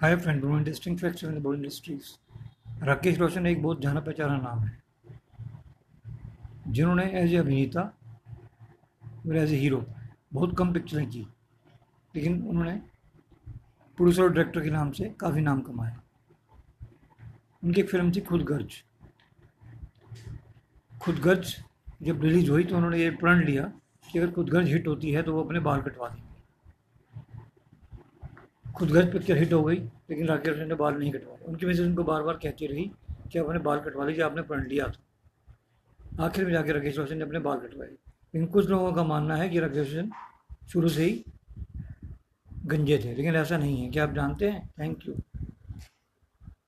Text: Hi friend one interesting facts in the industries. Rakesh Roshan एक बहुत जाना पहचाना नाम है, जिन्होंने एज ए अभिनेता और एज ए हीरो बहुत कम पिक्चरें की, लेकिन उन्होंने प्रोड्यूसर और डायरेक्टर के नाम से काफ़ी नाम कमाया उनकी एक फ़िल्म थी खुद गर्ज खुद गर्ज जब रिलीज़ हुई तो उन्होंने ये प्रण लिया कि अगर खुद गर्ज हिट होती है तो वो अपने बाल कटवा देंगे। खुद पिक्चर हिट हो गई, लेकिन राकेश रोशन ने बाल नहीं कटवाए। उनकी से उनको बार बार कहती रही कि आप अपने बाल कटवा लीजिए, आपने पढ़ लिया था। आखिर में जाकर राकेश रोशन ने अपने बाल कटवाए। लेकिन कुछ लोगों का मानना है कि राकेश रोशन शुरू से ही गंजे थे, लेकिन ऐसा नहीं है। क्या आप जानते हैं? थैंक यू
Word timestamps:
Hi 0.00 0.14
friend 0.16 0.44
one 0.44 0.56
interesting 0.58 0.96
facts 0.98 1.24
in 1.24 1.30
the 1.32 1.52
industries. 1.54 2.86
Rakesh 2.86 3.18
Roshan 3.18 3.46
एक 3.46 3.62
बहुत 3.62 3.80
जाना 3.80 4.00
पहचाना 4.00 4.36
नाम 4.38 4.58
है, 4.60 4.72
जिन्होंने 6.68 7.04
एज 7.20 7.34
ए 7.34 7.36
अभिनेता 7.36 7.82
और 9.26 9.36
एज 9.36 9.52
ए 9.52 9.56
हीरो 9.56 9.84
बहुत 10.32 10.56
कम 10.58 10.72
पिक्चरें 10.72 11.06
की, 11.10 11.26
लेकिन 12.14 12.40
उन्होंने 12.42 12.72
प्रोड्यूसर 13.98 14.22
और 14.22 14.32
डायरेक्टर 14.32 14.64
के 14.64 14.70
नाम 14.70 14.90
से 14.92 15.08
काफ़ी 15.20 15.40
नाम 15.40 15.60
कमाया 15.60 16.00
उनकी 17.62 17.80
एक 17.80 17.90
फ़िल्म 17.90 18.12
थी 18.12 18.20
खुद 18.22 18.42
गर्ज 18.42 18.82
खुद 20.92 21.18
गर्ज 21.24 21.56
जब 22.02 22.24
रिलीज़ 22.24 22.50
हुई 22.50 22.64
तो 22.64 22.76
उन्होंने 22.76 22.98
ये 22.98 23.10
प्रण 23.22 23.44
लिया 23.44 23.72
कि 24.04 24.18
अगर 24.18 24.30
खुद 24.32 24.50
गर्ज 24.50 24.68
हिट 24.68 24.86
होती 24.86 25.12
है 25.12 25.22
तो 25.22 25.34
वो 25.34 25.44
अपने 25.44 25.60
बाल 25.60 25.82
कटवा 25.82 26.08
देंगे। 26.08 26.33
खुद 28.76 29.10
पिक्चर 29.12 29.36
हिट 29.36 29.52
हो 29.52 29.62
गई, 29.64 29.76
लेकिन 29.76 30.26
राकेश 30.26 30.54
रोशन 30.54 30.68
ने 30.68 30.74
बाल 30.74 30.94
नहीं 30.94 31.12
कटवाए। 31.12 31.36
उनकी 31.46 31.74
से 31.74 31.82
उनको 31.82 32.04
बार 32.04 32.22
बार 32.22 32.34
कहती 32.34 32.66
रही 32.66 32.90
कि 33.32 33.38
आप 33.38 33.46
अपने 33.46 33.58
बाल 33.58 33.80
कटवा 33.80 34.04
लीजिए, 34.04 34.24
आपने 34.24 34.42
पढ़ 34.42 34.66
लिया 34.68 34.88
था। 34.88 36.24
आखिर 36.24 36.44
में 36.44 36.52
जाकर 36.52 36.74
राकेश 36.74 36.98
रोशन 36.98 37.16
ने 37.16 37.24
अपने 37.24 37.38
बाल 37.38 37.58
कटवाए। 37.58 37.88
लेकिन 37.88 38.46
कुछ 38.46 38.68
लोगों 38.68 38.92
का 38.92 39.04
मानना 39.04 39.36
है 39.36 39.48
कि 39.48 39.60
राकेश 39.60 39.94
रोशन 39.94 40.10
शुरू 40.72 40.88
से 40.88 41.04
ही 41.04 41.24
गंजे 42.66 42.98
थे, 42.98 43.14
लेकिन 43.14 43.34
ऐसा 43.36 43.58
नहीं 43.58 43.82
है। 43.82 43.90
क्या 43.90 44.04
आप 44.04 44.12
जानते 44.12 44.48
हैं? 44.50 44.70
थैंक 44.80 45.08
यू 45.08 45.14